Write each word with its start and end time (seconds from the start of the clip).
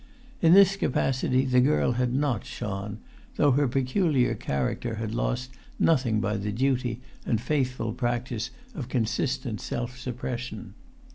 In 0.41 0.53
this 0.53 0.77
capacity 0.77 1.45
the 1.45 1.61
girl 1.61 1.91
had 1.91 2.11
not 2.11 2.43
shone, 2.43 2.97
though 3.35 3.51
her 3.51 3.67
peculiar 3.67 4.33
character 4.33 4.95
had 4.95 5.13
lost 5.13 5.51
nothing 5.77 6.19
by 6.19 6.37
the 6.37 6.51
duty 6.51 7.01
and[Pg 7.19 7.45
253] 7.45 7.55
faithful 7.55 7.93
practice 7.93 8.49
of 8.73 8.89
consistent 8.89 9.61
self 9.61 9.99
suppression. 9.99 10.73